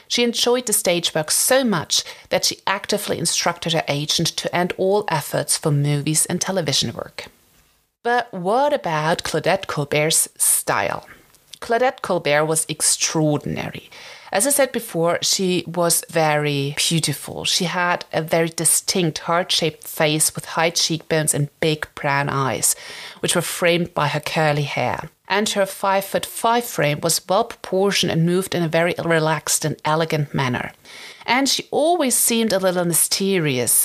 She 0.07 0.23
enjoyed 0.23 0.67
the 0.67 0.73
stage 0.73 1.13
work 1.13 1.33
so 1.33 1.65
much 1.65 2.05
that 2.29 2.45
she 2.45 2.61
actively 2.67 3.19
instructed 3.19 3.73
her 3.73 3.83
agent 3.89 4.29
to 4.29 4.55
end 4.55 4.73
all 4.79 5.05
efforts 5.09 5.59
for 5.59 5.73
movies 5.73 6.25
and 6.27 6.41
television 6.41 6.95
work. 6.95 7.27
But 8.05 8.33
what 8.33 8.73
about 8.73 9.25
Claudette 9.25 9.67
Colbert's 9.67 10.29
style? 10.39 11.05
Claudette 11.67 12.01
Colbert 12.01 12.45
was 12.45 12.65
extraordinary. 12.69 13.91
As 14.31 14.47
I 14.47 14.51
said 14.51 14.71
before, 14.71 15.19
she 15.23 15.65
was 15.67 16.05
very 16.09 16.77
beautiful. 16.79 17.45
She 17.45 17.65
had 17.65 18.05
a 18.13 18.23
very 18.23 18.51
distinct 18.51 19.19
heart 19.19 19.51
shaped 19.51 19.83
face 19.83 20.33
with 20.33 20.45
high 20.45 20.71
cheekbones 20.71 21.35
and 21.35 21.49
big 21.59 21.89
brown 21.97 22.29
eyes, 22.29 22.77
which 23.19 23.35
were 23.35 23.43
framed 23.43 23.95
by 23.95 24.07
her 24.07 24.21
curly 24.21 24.63
hair. 24.63 25.11
And 25.27 25.49
her 25.51 25.67
five 25.67 26.05
foot 26.05 26.25
five 26.25 26.63
frame 26.63 27.01
was 27.01 27.27
well 27.29 27.43
proportioned 27.43 28.13
and 28.13 28.25
moved 28.25 28.55
in 28.55 28.63
a 28.63 28.69
very 28.69 28.95
relaxed 29.05 29.65
and 29.65 29.77
elegant 29.85 30.33
manner. 30.33 30.71
And 31.25 31.49
she 31.49 31.67
always 31.73 32.15
seemed 32.15 32.53
a 32.53 32.61
little 32.61 32.85
mysterious. 32.85 33.85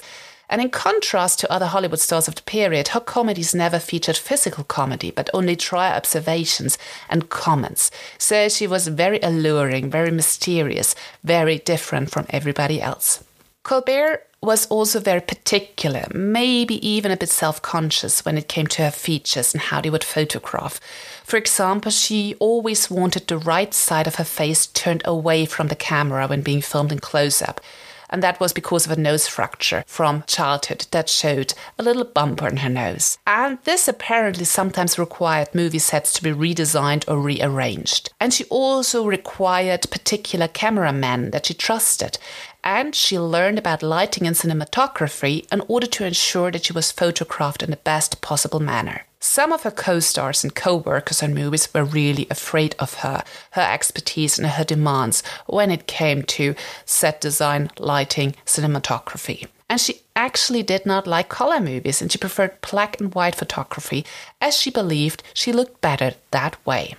And 0.52 0.62
in 0.62 0.70
contrast 0.70 1.40
to 1.40 1.52
other 1.52 1.68
Hollywood 1.68 2.02
stars 2.02 2.28
of 2.28 2.36
the 2.36 2.42
period, 2.42 2.90
her 2.90 3.00
comedies 3.00 3.56
never 3.56 3.80
featured 3.80 4.18
physical 4.18 4.66
comedy, 4.66 5.10
but 5.10 5.30
only 5.34 5.56
dry 5.56 5.96
observations 5.96 6.78
and 7.10 7.30
comments. 7.30 7.90
So 8.18 8.50
she 8.50 8.68
was 8.68 8.90
very 8.90 9.22
alluring, 9.22 9.90
very 9.90 10.12
mysterious, 10.12 10.94
very 11.24 11.60
different 11.60 12.12
from 12.12 12.26
everybody 12.32 12.82
else. 12.82 13.24
Colbert 13.64 14.28
was 14.42 14.66
also 14.66 15.00
very 15.00 15.22
particular, 15.22 16.06
maybe 16.14 16.86
even 16.86 17.12
a 17.12 17.18
bit 17.18 17.30
self 17.30 17.62
conscious 17.62 18.26
when 18.26 18.38
it 18.38 18.50
came 18.50 18.68
to 18.68 18.84
her 18.84 18.92
features 18.92 19.54
and 19.54 19.62
how 19.62 19.80
they 19.80 19.90
would 19.90 20.04
photograph. 20.04 20.82
For 21.24 21.38
example, 21.38 21.92
she 21.92 22.36
always 22.40 22.92
wanted 22.92 23.28
the 23.28 23.38
right 23.38 23.74
side 23.74 24.08
of 24.08 24.16
her 24.16 24.26
face 24.26 24.66
turned 24.68 25.04
away 25.06 25.46
from 25.46 25.70
the 25.70 25.76
camera 25.76 26.28
when 26.28 26.42
being 26.42 26.62
filmed 26.62 26.92
in 26.92 27.00
close 27.00 27.42
up 27.42 27.62
and 28.12 28.22
that 28.22 28.40
was 28.40 28.54
because 28.54 28.86
of 28.86 28.92
a 28.92 29.00
nose 29.00 29.28
fracture 29.28 29.84
from 29.88 30.24
childhood 30.28 30.88
that 30.92 31.10
showed 31.10 31.54
a 31.80 31.84
little 31.84 32.04
bump 32.04 32.42
on 32.44 32.58
her 32.58 32.70
nose. 32.70 33.18
And 33.26 33.58
this 33.64 33.88
apparently 33.88 34.46
sometimes 34.46 35.00
required 35.00 35.56
movie 35.56 35.80
sets 35.80 36.14
to 36.14 36.24
be 36.24 36.32
redesigned 36.32 37.06
or 37.08 37.20
rearranged. 37.20 38.12
And 38.20 38.34
she 38.34 38.44
also 38.46 39.06
required 39.06 39.90
particular 39.90 40.48
cameramen 40.48 41.32
that 41.32 41.46
she 41.46 41.54
trusted. 41.54 42.18
And 42.64 42.94
she 42.94 43.18
learned 43.18 43.58
about 43.58 43.82
lighting 43.82 44.28
and 44.28 44.36
cinematography 44.36 45.52
in 45.52 45.62
order 45.68 45.88
to 45.88 46.06
ensure 46.06 46.52
that 46.52 46.66
she 46.66 46.74
was 46.74 46.92
photographed 46.92 47.64
in 47.64 47.72
the 47.72 47.78
best 47.78 48.22
possible 48.22 48.60
manner. 48.60 49.06
Some 49.24 49.54
of 49.54 49.62
her 49.62 49.72
co 49.72 50.00
stars 50.00 50.44
and 50.44 50.54
co 50.54 50.76
workers 50.76 51.22
on 51.22 51.36
movies 51.36 51.72
were 51.74 51.84
really 51.84 52.26
afraid 52.32 52.76
of 52.80 52.96
her, 52.96 53.24
her 53.52 53.62
expertise, 53.62 54.40
and 54.40 54.48
her 54.48 54.64
demands 54.64 55.22
when 55.46 55.70
it 55.70 55.86
came 55.86 56.24
to 56.24 56.56
set 56.86 57.22
design, 57.22 57.70
lighting, 57.78 58.36
cinematography. 58.48 59.48
And 59.70 59.80
she 59.80 60.02
actually 60.16 60.64
did 60.64 60.88
not 60.88 61.06
like 61.06 61.30
color 61.30 61.62
movies 61.62 62.02
and 62.02 62.12
she 62.12 62.18
preferred 62.18 62.60
black 62.62 63.00
and 63.00 63.14
white 63.14 63.36
photography 63.36 64.06
as 64.42 64.58
she 64.58 64.72
believed 64.72 65.24
she 65.34 65.54
looked 65.54 65.80
better 65.82 66.16
that 66.32 66.58
way. 66.66 66.96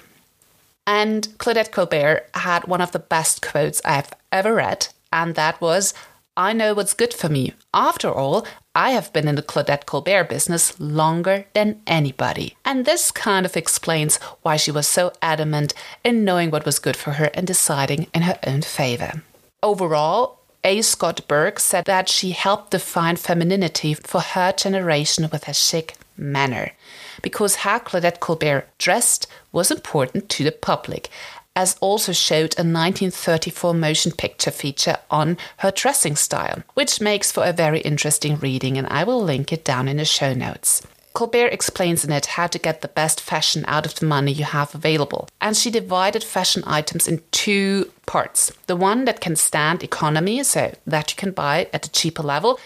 And 0.87 1.29
Claudette 1.39 1.73
Colbert 1.73 2.29
had 2.35 2.69
one 2.69 2.81
of 2.81 2.93
the 2.93 2.99
best 2.99 3.43
quotes 3.43 3.83
I've 3.85 4.11
ever 4.31 4.55
read, 4.55 4.89
and 5.13 5.35
that 5.35 5.61
was 5.61 5.93
I 6.37 6.55
know 6.55 6.73
what's 6.73 6.95
good 6.95 7.13
for 7.13 7.29
me. 7.29 7.53
After 7.75 8.11
all, 8.11 8.47
I 8.75 8.93
have 8.93 9.13
been 9.13 9.29
in 9.29 9.35
the 9.35 9.43
Claudette 9.43 9.85
Colbert 9.85 10.25
business 10.31 10.81
longer 10.81 11.45
than 11.53 11.83
anybody. 11.87 12.57
And 12.65 12.87
this 12.87 13.11
kind 13.11 13.45
of 13.45 13.55
explains 13.55 14.17
why 14.41 14.57
she 14.57 14.71
was 14.71 14.87
so 14.89 15.13
adamant 15.21 15.75
in 16.03 16.25
knowing 16.25 16.51
what 16.51 16.65
was 16.65 16.79
good 16.79 16.97
for 16.97 17.13
her 17.13 17.31
and 17.35 17.47
deciding 17.47 18.07
in 18.15 18.23
her 18.23 18.39
own 18.47 18.63
favor. 18.63 19.23
Overall, 19.63 20.39
A. 20.65 20.81
Scott 20.81 21.21
Berg 21.29 21.61
said 21.61 21.85
that 21.85 22.09
she 22.09 22.31
helped 22.31 22.71
define 22.71 23.17
femininity 23.17 23.93
for 23.93 24.23
her 24.23 24.53
generation 24.53 25.29
with 25.31 25.45
her 25.45 25.53
chic 25.53 25.97
manner, 26.17 26.73
because 27.21 27.57
how 27.57 27.79
Claudette 27.79 28.21
Colbert 28.21 28.69
dressed 28.79 29.27
was 29.51 29.71
important 29.71 30.31
to 30.31 30.45
the 30.45 30.53
public, 30.53 31.11
as 31.55 31.77
also 31.81 32.13
showed 32.13 32.55
a 32.55 32.65
1934 32.65 33.75
motion 33.75 34.13
picture 34.13 34.51
feature 34.51 34.97
on 35.11 35.37
her 35.59 35.71
dressing 35.71 36.17
style, 36.17 36.63
which 36.75 37.01
makes 37.01 37.31
for 37.31 37.45
a 37.45 37.53
very 37.53 37.81
interesting 37.81 38.37
reading, 38.37 38.79
and 38.79 38.87
I 38.89 39.05
will 39.05 39.23
link 39.23 39.53
it 39.53 39.65
down 39.65 39.89
in 39.89 39.99
the 39.99 40.05
show 40.05 40.33
notes. 40.35 40.83
Colbert 41.13 41.49
explains 41.49 42.05
in 42.05 42.13
it 42.13 42.25
how 42.25 42.47
to 42.47 42.59
get 42.59 42.81
the 42.81 42.89
best 42.89 43.21
fashion 43.21 43.65
out 43.69 43.85
of 43.85 43.95
the 43.97 44.07
money 44.07 44.33
you 44.33 44.45
have 44.45 44.75
available. 44.75 45.29
And 45.41 45.55
she 45.57 45.71
divided 45.71 46.25
fashion 46.25 46.63
items 46.67 47.07
in 47.07 47.23
two 47.33 47.93
parts. 48.07 48.51
The 48.67 48.77
one 48.77 49.05
that 49.05 49.21
can 49.21 49.37
stand 49.37 49.83
economy, 49.83 50.43
so 50.43 50.75
that 50.87 51.11
you 51.11 51.17
can 51.17 51.33
buy 51.33 51.69
at 51.73 51.87
a 51.87 51.93
cheaper 51.93 52.23
level, 52.23 52.59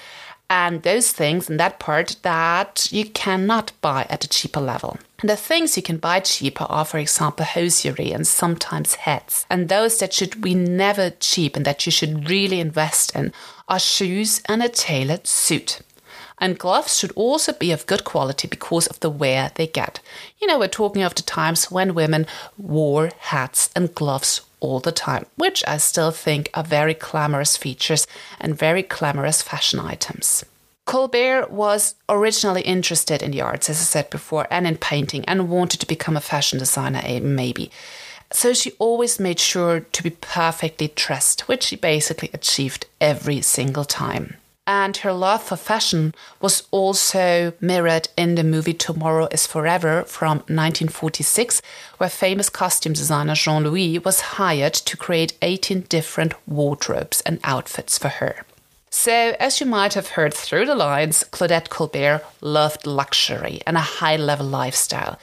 and 0.49 0.83
those 0.83 1.11
things 1.11 1.51
in 1.51 1.57
that 1.57 1.79
part 1.79 2.17
that 2.23 2.89
you 2.93 3.05
cannot 3.07 3.73
buy 3.81 4.07
at 4.09 4.25
a 4.25 4.29
cheaper 4.29 4.61
level. 4.61 4.99
And 5.21 5.31
the 5.31 5.37
things 5.37 5.77
you 5.77 5.83
can 5.83 5.97
buy 5.97 6.21
cheaper 6.21 6.65
are, 6.65 6.85
for 6.85 6.99
example, 6.99 7.45
hosiery 7.45 8.13
and 8.13 8.27
sometimes 8.27 8.97
hats. 8.97 9.47
And 9.51 9.69
those 9.69 9.99
that 9.99 10.13
should 10.13 10.41
be 10.41 10.55
never 10.55 11.11
cheap 11.11 11.57
and 11.57 11.65
that 11.65 11.87
you 11.87 11.93
should 11.93 12.29
really 12.29 12.61
invest 12.61 13.17
in 13.17 13.33
are 13.69 13.81
shoes 13.81 14.43
and 14.47 14.63
a 14.63 14.69
tailored 14.69 15.27
suit. 15.27 15.81
And 16.39 16.59
gloves 16.59 16.99
should 16.99 17.13
also 17.13 17.53
be 17.55 17.73
of 17.73 17.87
good 17.87 18.05
quality 18.05 18.47
because 18.47 18.87
of 18.87 19.01
the 19.01 19.09
wear 19.11 19.51
they 19.55 19.67
get. 19.67 20.01
You 20.39 20.47
know, 20.47 20.59
we're 20.59 20.69
talking 20.69 21.03
of 21.03 21.15
the 21.15 21.23
times 21.23 21.71
when 21.71 21.95
women 21.95 22.27
wore 22.59 23.11
hats 23.19 23.71
and 23.75 23.95
gloves 23.95 24.43
all 24.67 24.81
the 24.81 24.93
time, 24.93 25.27
which 25.37 25.65
I 25.67 25.77
still 25.77 26.11
think 26.11 26.51
are 26.55 26.65
very 26.65 26.95
glamorous 26.95 27.57
features 27.57 28.07
and 28.41 28.59
very 28.59 28.83
glamorous 28.83 29.43
fashion 29.43 29.81
items. 29.81 30.45
Colbert 30.87 31.51
was 31.51 31.97
originally 32.09 32.63
interested 32.63 33.23
in 33.23 33.33
the 33.33 33.41
arts, 33.41 33.69
as 33.69 33.81
I 33.81 33.85
said 33.85 34.09
before, 34.11 34.47
and 34.51 34.67
in 34.67 34.77
painting, 34.77 35.25
and 35.25 35.51
wanted 35.51 35.81
to 35.81 35.87
become 35.87 36.17
a 36.17 36.21
fashion 36.21 36.59
designer, 36.59 37.01
eh, 37.03 37.19
maybe. 37.21 37.71
So 38.33 38.55
she 38.55 38.73
always 38.79 39.19
made 39.21 39.41
sure 39.41 39.81
to 39.81 40.03
be 40.03 40.11
perfectly 40.11 40.93
dressed, 40.95 41.49
which 41.49 41.65
she 41.65 41.77
basically 41.77 42.31
achieved 42.33 42.87
every 43.01 43.41
single 43.41 43.85
time. 43.85 44.37
And 44.67 44.97
her 44.99 45.13
love 45.13 45.45
for 45.45 45.57
fashion 45.57 46.13
was 46.41 46.67
also 46.73 47.53
mirrored 47.61 48.09
in 48.17 48.35
the 48.35 48.43
movie 48.43 48.75
Tomorrow 48.75 49.29
is 49.31 49.47
Forever 49.47 50.03
from 50.05 50.39
1946, 50.39 51.63
where 51.99 52.09
famous 52.09 52.49
costume 52.49 52.93
designer 52.93 53.37
Jean 53.37 53.63
Louis 53.63 54.01
was 54.01 54.21
hired 54.21 54.75
to 54.75 54.97
create 54.97 55.39
18 55.41 55.83
different 55.83 56.35
wardrobes 56.49 57.21
and 57.21 57.39
outfits 57.45 57.97
for 57.97 58.09
her. 58.09 58.45
So, 58.91 59.37
as 59.39 59.61
you 59.61 59.67
might 59.67 59.95
have 59.95 60.09
heard 60.09 60.33
through 60.33 60.67
the 60.67 60.75
lines, 60.75 61.23
Claudette 61.31 61.69
Colbert 61.69 62.23
loved 62.41 62.87
luxury 62.87 63.61
and 63.67 63.77
a 63.77 63.81
high 63.81 64.17
level 64.17 64.47
lifestyle. 64.47 65.19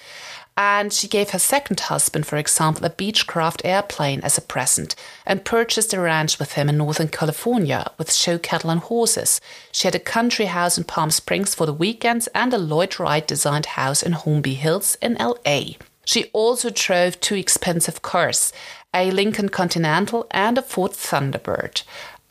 And 0.55 0.93
she 0.93 1.07
gave 1.07 1.31
her 1.31 1.39
second 1.39 1.79
husband, 1.79 2.27
for 2.27 2.37
example, 2.37 2.85
a 2.85 2.89
Beechcraft 2.89 3.61
airplane 3.63 4.21
as 4.21 4.37
a 4.37 4.41
present 4.41 4.95
and 5.25 5.43
purchased 5.45 5.93
a 5.93 5.99
ranch 5.99 6.37
with 6.37 6.53
him 6.53 6.69
in 6.69 6.77
Northern 6.77 7.07
California 7.07 7.91
with 7.97 8.13
show 8.13 8.37
cattle 8.37 8.69
and 8.69 8.81
horses. 8.81 9.41
She 9.71 9.87
had 9.87 9.95
a 9.95 9.99
country 9.99 10.45
house 10.45 10.77
in 10.77 10.83
Palm 10.83 11.09
Springs 11.09 11.55
for 11.55 11.65
the 11.65 11.73
weekends 11.73 12.27
and 12.35 12.53
a 12.53 12.59
Lloyd 12.59 12.99
Wright 12.99 13.25
designed 13.25 13.65
house 13.65 14.03
in 14.03 14.13
Holmby 14.13 14.55
Hills 14.55 14.95
in 15.01 15.15
LA. 15.15 15.73
She 16.05 16.25
also 16.33 16.69
drove 16.69 17.19
two 17.19 17.35
expensive 17.35 18.01
cars, 18.01 18.53
a 18.93 19.09
Lincoln 19.09 19.49
Continental 19.49 20.27
and 20.29 20.57
a 20.57 20.61
Ford 20.61 20.91
Thunderbird 20.91 21.83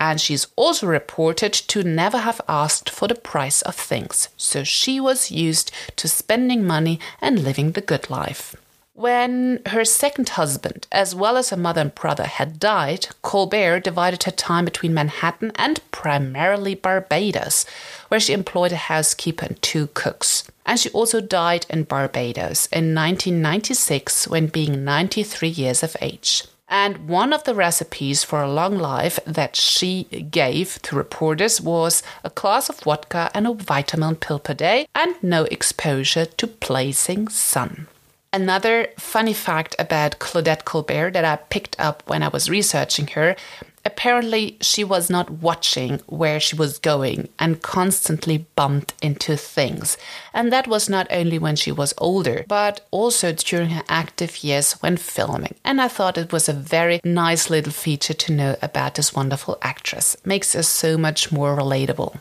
and 0.02 0.20
she's 0.20 0.48
also 0.56 0.88
reported 0.88 1.52
to 1.52 1.84
never 1.84 2.18
have 2.18 2.40
asked 2.48 2.90
for 2.90 3.06
the 3.06 3.14
price 3.14 3.62
of 3.62 3.76
things, 3.76 4.28
so 4.36 4.64
she 4.64 4.98
was 4.98 5.30
used 5.30 5.70
to 5.94 6.08
spending 6.08 6.66
money 6.66 6.98
and 7.20 7.44
living 7.44 7.70
the 7.70 7.80
good 7.80 8.10
life. 8.10 8.56
When 8.94 9.60
her 9.66 9.84
second 9.84 10.30
husband, 10.30 10.88
as 10.90 11.14
well 11.14 11.36
as 11.36 11.50
her 11.50 11.56
mother 11.56 11.82
and 11.82 11.94
brother, 11.94 12.24
had 12.24 12.58
died, 12.58 13.06
Colbert 13.22 13.84
divided 13.84 14.24
her 14.24 14.32
time 14.32 14.64
between 14.64 14.92
Manhattan 14.92 15.52
and 15.54 15.80
primarily 15.92 16.74
Barbados, 16.74 17.64
where 18.08 18.18
she 18.18 18.32
employed 18.32 18.72
a 18.72 18.88
housekeeper 18.90 19.46
and 19.46 19.62
two 19.62 19.86
cooks. 19.94 20.42
And 20.66 20.80
she 20.80 20.90
also 20.90 21.20
died 21.20 21.64
in 21.70 21.84
Barbados 21.84 22.66
in 22.66 22.92
1996 22.92 24.26
when 24.26 24.48
being 24.48 24.84
93 24.84 25.48
years 25.48 25.84
of 25.84 25.96
age. 26.00 26.42
And 26.72 27.06
one 27.06 27.34
of 27.34 27.44
the 27.44 27.54
recipes 27.54 28.24
for 28.24 28.42
a 28.42 28.50
long 28.50 28.78
life 28.78 29.18
that 29.26 29.56
she 29.56 30.04
gave 30.04 30.80
to 30.82 30.96
reporters 30.96 31.60
was 31.60 32.02
a 32.24 32.30
glass 32.30 32.70
of 32.70 32.80
vodka 32.80 33.30
and 33.34 33.46
a 33.46 33.52
vitamin 33.52 34.16
pill 34.16 34.38
per 34.38 34.54
day 34.54 34.86
and 34.94 35.14
no 35.22 35.44
exposure 35.44 36.24
to 36.24 36.46
blazing 36.46 37.28
sun. 37.28 37.88
Another 38.32 38.88
funny 38.98 39.34
fact 39.34 39.76
about 39.78 40.18
Claudette 40.18 40.64
Colbert 40.64 41.10
that 41.12 41.24
I 41.24 41.36
picked 41.36 41.76
up 41.78 42.02
when 42.06 42.22
I 42.22 42.28
was 42.28 42.48
researching 42.48 43.08
her 43.08 43.36
apparently 43.84 44.56
she 44.60 44.84
was 44.84 45.10
not 45.10 45.30
watching 45.30 46.00
where 46.06 46.38
she 46.40 46.56
was 46.56 46.78
going 46.78 47.28
and 47.38 47.62
constantly 47.62 48.46
bumped 48.56 48.94
into 49.02 49.36
things. 49.36 49.96
And 50.32 50.52
that 50.52 50.68
was 50.68 50.88
not 50.88 51.06
only 51.10 51.38
when 51.38 51.56
she 51.56 51.72
was 51.72 51.94
older, 51.98 52.44
but 52.48 52.86
also 52.90 53.32
during 53.32 53.70
her 53.70 53.82
active 53.88 54.44
years 54.44 54.72
when 54.74 54.96
filming. 54.96 55.54
And 55.64 55.80
I 55.80 55.88
thought 55.88 56.18
it 56.18 56.32
was 56.32 56.48
a 56.48 56.52
very 56.52 57.00
nice 57.04 57.50
little 57.50 57.72
feature 57.72 58.14
to 58.14 58.32
know 58.32 58.56
about 58.62 58.94
this 58.94 59.14
wonderful 59.14 59.58
actress. 59.62 60.16
Makes 60.24 60.52
her 60.52 60.62
so 60.62 60.96
much 60.96 61.32
more 61.32 61.56
relatable. 61.56 62.18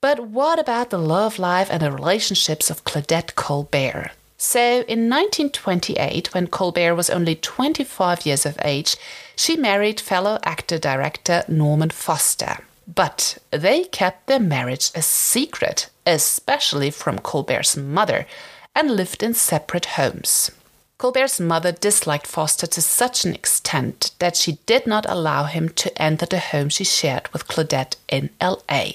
But 0.00 0.20
what 0.28 0.58
about 0.58 0.90
the 0.90 0.98
love 0.98 1.38
life 1.38 1.68
and 1.70 1.82
the 1.82 1.90
relationships 1.90 2.70
of 2.70 2.84
Claudette 2.84 3.34
Colbert? 3.34 4.12
So, 4.38 4.60
in 4.60 5.08
1928, 5.08 6.34
when 6.34 6.46
Colbert 6.48 6.94
was 6.94 7.08
only 7.08 7.36
25 7.36 8.26
years 8.26 8.44
of 8.44 8.58
age, 8.62 8.96
she 9.34 9.56
married 9.56 9.98
fellow 9.98 10.38
actor 10.42 10.78
director 10.78 11.42
Norman 11.48 11.90
Foster. 11.90 12.58
But 12.86 13.38
they 13.50 13.84
kept 13.84 14.26
their 14.26 14.38
marriage 14.38 14.90
a 14.94 15.02
secret, 15.02 15.88
especially 16.06 16.90
from 16.90 17.18
Colbert's 17.18 17.76
mother, 17.76 18.26
and 18.74 18.90
lived 18.90 19.22
in 19.22 19.32
separate 19.32 19.86
homes. 19.86 20.50
Colbert's 20.98 21.40
mother 21.40 21.72
disliked 21.72 22.26
Foster 22.26 22.66
to 22.66 22.80
such 22.80 23.24
an 23.24 23.34
extent 23.34 24.12
that 24.18 24.36
she 24.36 24.58
did 24.66 24.86
not 24.86 25.04
allow 25.08 25.44
him 25.44 25.68
to 25.70 26.02
enter 26.02 26.26
the 26.26 26.38
home 26.38 26.68
she 26.68 26.84
shared 26.84 27.28
with 27.32 27.48
Claudette 27.48 27.96
in 28.08 28.30
LA. 28.40 28.92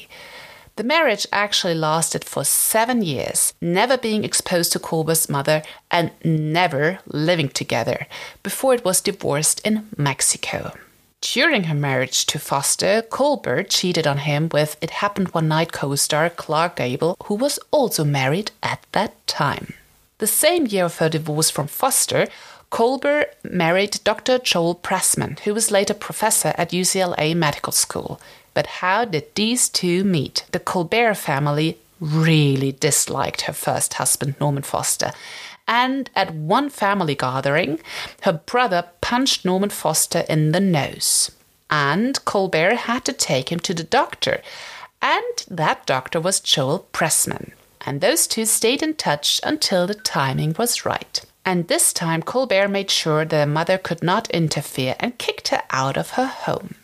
The 0.77 0.83
marriage 0.83 1.27
actually 1.31 1.75
lasted 1.75 2.23
for 2.23 2.43
seven 2.43 3.01
years, 3.01 3.53
never 3.61 3.97
being 3.97 4.23
exposed 4.23 4.71
to 4.71 4.79
Colbert's 4.79 5.29
mother 5.29 5.63
and 5.89 6.11
never 6.23 6.99
living 7.05 7.49
together, 7.49 8.07
before 8.41 8.73
it 8.73 8.85
was 8.85 9.01
divorced 9.01 9.59
in 9.65 9.87
Mexico. 9.97 10.73
During 11.21 11.65
her 11.65 11.75
marriage 11.75 12.25
to 12.27 12.39
Foster, 12.39 13.03
Colbert 13.03 13.69
cheated 13.69 14.07
on 14.07 14.19
him 14.19 14.49
with 14.51 14.75
It 14.81 14.89
Happened 14.89 15.27
One 15.29 15.47
Night 15.47 15.71
co 15.71 15.93
star 15.95 16.29
Clark 16.31 16.77
Gable, 16.77 17.15
who 17.25 17.35
was 17.35 17.59
also 17.69 18.03
married 18.03 18.51
at 18.63 18.83
that 18.93 19.13
time. 19.27 19.73
The 20.17 20.25
same 20.27 20.65
year 20.65 20.85
of 20.85 20.97
her 20.97 21.09
divorce 21.09 21.51
from 21.51 21.67
Foster, 21.67 22.27
Colbert 22.71 23.35
married 23.43 23.99
Dr. 24.03 24.39
Joel 24.39 24.75
Pressman, 24.75 25.39
who 25.41 25.53
was 25.53 25.71
later 25.71 25.93
professor 25.93 26.53
at 26.57 26.71
UCLA 26.71 27.35
Medical 27.35 27.73
School. 27.73 28.19
But 28.53 28.67
how 28.67 29.05
did 29.05 29.34
these 29.36 29.70
two 29.70 30.03
meet? 30.03 30.46
The 30.51 30.60
Colbert 30.60 31.15
family 31.15 31.77
really 32.00 32.72
disliked 32.72 33.41
her 33.41 33.53
first 33.53 33.93
husband, 33.96 34.36
Norman 34.39 34.63
Foster. 34.63 35.12
And 35.67 36.10
at 36.15 36.34
one 36.34 36.70
family 36.70 37.15
gathering, 37.15 37.80
her 38.21 38.34
brother 38.34 38.86
punched 38.99 39.45
Norman 39.45 39.69
Foster 39.69 40.25
in 40.28 40.52
the 40.52 40.60
nose. 40.60 41.32
And 41.69 42.23
Colbert 42.25 42.75
had 42.75 43.06
to 43.06 43.13
take 43.13 43.52
him 43.52 43.60
to 43.62 43.73
the 43.73 43.84
doctor. 43.84 44.41
And 45.02 45.45
that 45.49 45.86
doctor 45.86 46.19
was 46.19 46.41
Joel 46.41 46.88
Pressman. 46.91 47.52
And 47.86 48.02
those 48.02 48.28
two 48.28 48.45
stayed 48.45 48.84
in 48.84 48.95
touch 48.95 49.39
until 49.43 49.88
the 49.88 49.95
timing 49.95 50.56
was 50.58 50.86
right. 50.86 51.21
And 51.45 51.67
this 51.67 51.93
time, 51.93 52.21
Colbert 52.21 52.67
made 52.67 52.91
sure 52.91 53.25
their 53.25 53.47
mother 53.47 53.78
could 53.78 54.04
not 54.04 54.30
interfere 54.30 54.95
and 54.99 55.17
kicked 55.17 55.47
her 55.47 55.63
out 55.71 55.97
of 55.97 56.12
her 56.12 56.28
home. 56.28 56.75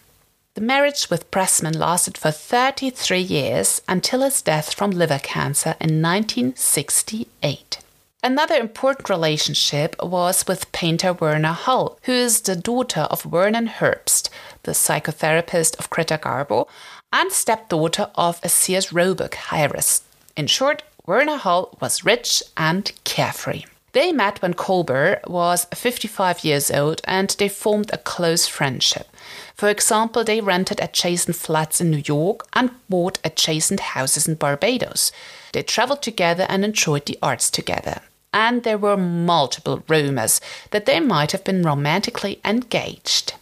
The 0.58 0.63
marriage 0.63 1.12
with 1.12 1.30
Pressman 1.30 1.78
lasted 1.78 2.17
for 2.17 2.32
33 2.32 3.20
years 3.22 3.84
until 3.88 4.22
his 4.22 4.41
death 4.41 4.74
from 4.74 4.89
liver 4.89 5.20
cancer 5.20 5.76
in 5.80 6.02
1968. 6.02 7.78
Another 8.24 8.56
important 8.56 9.08
relationship 9.08 9.96
was 10.02 10.48
with 10.48 10.72
painter 10.72 11.13
Verna 11.13 11.54
Hull, 11.54 12.00
who 12.06 12.12
is 12.12 12.41
the 12.41 12.56
daughter 12.56 13.02
of 13.02 13.22
Vernon 13.22 13.67
Herbst, 13.67 14.30
the 14.63 14.72
psychotherapist 14.72 15.78
of 15.78 15.91
Greta 15.91 16.17
Garbo, 16.17 16.67
and 17.13 17.32
stepdaughter 17.32 18.10
of 18.15 18.39
a 18.41 18.50
Sears 18.50 18.91
Roebuck 18.91 19.54
heiress. 19.54 20.02
In 20.36 20.48
short, 20.48 20.82
Verna 21.06 21.38
Hull 21.38 21.78
was 21.80 22.04
rich 22.04 22.41
and 22.58 22.91
carefree. 23.04 23.65
They 23.93 24.12
met 24.12 24.41
when 24.41 24.54
Colbert 24.54 25.21
was 25.28 25.65
55 25.73 26.43
years 26.43 26.69
old 26.69 27.02
and 27.06 27.30
they 27.39 27.47
formed 27.47 27.89
a 27.91 27.97
close 27.97 28.45
friendship. 28.45 29.08
For 29.56 29.69
example, 29.69 30.23
they 30.23 30.41
rented 30.41 30.80
adjacent 30.82 31.36
flats 31.36 31.80
in 31.82 31.89
New 31.89 32.04
York 32.06 32.47
and 32.54 32.71
bought 32.89 33.19
adjacent 33.23 33.80
houses 33.80 34.28
in 34.28 34.36
Barbados. 34.36 35.12
They 35.54 35.63
traveled 35.63 36.02
together 36.02 36.45
and 36.50 36.63
enjoyed 36.63 37.06
the 37.06 37.17
arts 37.23 37.50
together. 37.50 38.02
And 38.34 38.63
there 38.63 38.78
were 38.78 38.97
multiple 38.97 39.84
rumors 39.88 40.41
that 40.71 40.86
they 40.86 41.00
might 41.00 41.32
have 41.32 41.43
been 41.43 41.63
romantically 41.63 42.39
engaged. 42.43 43.34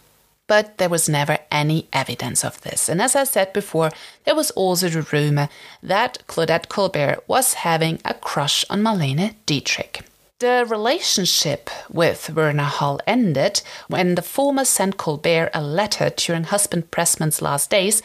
But 0.46 0.78
there 0.78 0.88
was 0.88 1.08
never 1.08 1.38
any 1.50 1.88
evidence 1.92 2.44
of 2.44 2.60
this. 2.62 2.88
And 2.88 3.02
as 3.02 3.16
I 3.16 3.24
said 3.24 3.52
before, 3.52 3.90
there 4.24 4.36
was 4.36 4.52
also 4.52 4.88
the 4.88 5.02
rumor 5.02 5.48
that 5.82 6.22
Claudette 6.28 6.68
Colbert 6.68 7.24
was 7.26 7.54
having 7.54 8.00
a 8.04 8.14
crush 8.14 8.64
on 8.70 8.80
Marlene 8.80 9.34
Dietrich. 9.44 10.04
The 10.38 10.66
relationship 10.68 11.70
with 11.88 12.26
Verna 12.26 12.64
Hull 12.64 13.00
ended 13.06 13.62
when 13.88 14.16
the 14.16 14.22
former 14.22 14.66
sent 14.66 14.98
Colbert 14.98 15.48
a 15.54 15.62
letter 15.62 16.10
during 16.10 16.44
husband 16.44 16.90
Pressman's 16.90 17.40
last 17.40 17.70
days, 17.70 18.02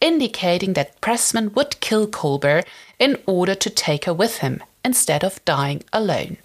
indicating 0.00 0.74
that 0.74 1.00
Pressman 1.00 1.52
would 1.56 1.80
kill 1.80 2.06
Colbert 2.06 2.66
in 3.00 3.18
order 3.26 3.56
to 3.56 3.68
take 3.68 4.04
her 4.04 4.14
with 4.14 4.38
him 4.38 4.62
instead 4.84 5.24
of 5.24 5.44
dying 5.44 5.82
alone. 5.92 6.36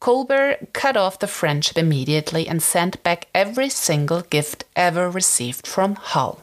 Colbert 0.00 0.72
cut 0.72 0.96
off 0.96 1.18
the 1.18 1.26
friendship 1.26 1.76
immediately 1.76 2.48
and 2.48 2.62
sent 2.62 3.02
back 3.02 3.26
every 3.34 3.68
single 3.68 4.22
gift 4.22 4.64
ever 4.74 5.10
received 5.10 5.66
from 5.66 5.96
Hull. 5.96 6.40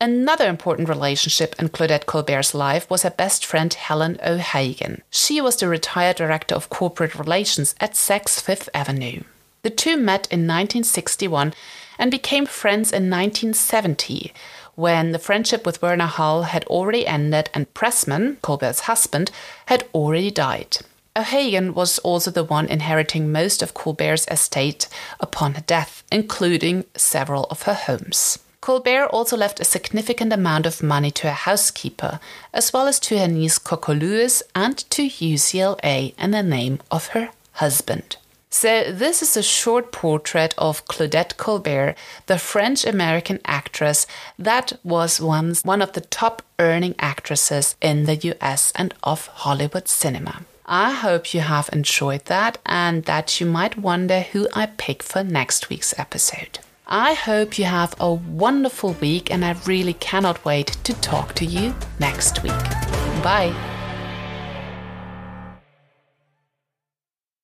Another 0.00 0.48
important 0.48 0.88
relationship 0.88 1.54
in 1.58 1.68
Claudette 1.68 2.06
Colbert's 2.06 2.52
life 2.52 2.90
was 2.90 3.02
her 3.02 3.10
best 3.10 3.46
friend 3.46 3.72
Helen 3.72 4.18
O'Hagan. 4.26 5.02
She 5.10 5.40
was 5.40 5.56
the 5.56 5.68
retired 5.68 6.16
director 6.16 6.54
of 6.54 6.68
corporate 6.68 7.14
relations 7.14 7.74
at 7.80 7.92
Saks 7.92 8.40
Fifth 8.40 8.68
Avenue. 8.74 9.22
The 9.62 9.70
two 9.70 9.96
met 9.96 10.26
in 10.30 10.40
1961 10.40 11.54
and 11.98 12.10
became 12.10 12.44
friends 12.44 12.92
in 12.92 13.08
1970 13.08 14.32
when 14.74 15.12
the 15.12 15.18
friendship 15.20 15.64
with 15.64 15.78
Verna 15.78 16.06
Hull 16.06 16.42
had 16.42 16.64
already 16.64 17.06
ended 17.06 17.48
and 17.54 17.72
Pressman, 17.72 18.38
Colbert's 18.42 18.80
husband, 18.80 19.30
had 19.66 19.88
already 19.94 20.30
died. 20.30 20.78
O'Hagan 21.16 21.74
was 21.74 22.00
also 22.00 22.32
the 22.32 22.42
one 22.42 22.66
inheriting 22.66 23.30
most 23.30 23.62
of 23.62 23.72
Colbert's 23.72 24.26
estate 24.28 24.88
upon 25.20 25.54
her 25.54 25.60
death, 25.60 26.02
including 26.10 26.84
several 26.96 27.44
of 27.44 27.62
her 27.62 27.74
homes. 27.74 28.40
Colbert 28.64 29.08
also 29.08 29.36
left 29.36 29.60
a 29.60 29.64
significant 29.64 30.32
amount 30.32 30.64
of 30.64 30.82
money 30.82 31.10
to 31.10 31.26
her 31.26 31.34
housekeeper, 31.34 32.18
as 32.54 32.72
well 32.72 32.86
as 32.86 32.98
to 33.00 33.18
her 33.18 33.28
niece 33.28 33.58
Coco 33.58 33.92
Lewis 33.92 34.42
and 34.54 34.78
to 34.88 35.02
UCLA 35.02 36.14
in 36.18 36.30
the 36.30 36.42
name 36.42 36.80
of 36.90 37.08
her 37.08 37.28
husband. 37.52 38.16
So, 38.48 38.90
this 38.90 39.20
is 39.20 39.36
a 39.36 39.42
short 39.42 39.92
portrait 39.92 40.54
of 40.56 40.86
Claudette 40.86 41.36
Colbert, 41.36 41.94
the 42.24 42.38
French 42.38 42.86
American 42.86 43.38
actress 43.44 44.06
that 44.38 44.72
was 44.82 45.20
once 45.20 45.62
one 45.62 45.82
of 45.82 45.92
the 45.92 46.00
top 46.00 46.40
earning 46.58 46.94
actresses 46.98 47.76
in 47.82 48.04
the 48.06 48.16
US 48.32 48.72
and 48.74 48.94
of 49.02 49.26
Hollywood 49.44 49.88
cinema. 49.88 50.46
I 50.64 50.92
hope 50.92 51.34
you 51.34 51.40
have 51.40 51.68
enjoyed 51.70 52.24
that 52.24 52.56
and 52.64 53.04
that 53.04 53.38
you 53.42 53.46
might 53.46 53.76
wonder 53.76 54.20
who 54.20 54.48
I 54.54 54.64
pick 54.64 55.02
for 55.02 55.22
next 55.22 55.68
week's 55.68 55.92
episode. 55.98 56.60
I 56.86 57.14
hope 57.14 57.58
you 57.58 57.64
have 57.64 57.94
a 57.98 58.12
wonderful 58.12 58.92
week 59.00 59.30
and 59.30 59.42
I 59.42 59.56
really 59.66 59.94
cannot 59.94 60.44
wait 60.44 60.76
to 60.84 60.92
talk 61.00 61.34
to 61.36 61.46
you 61.46 61.74
next 61.98 62.42
week. 62.42 62.52
Bye. 63.22 63.73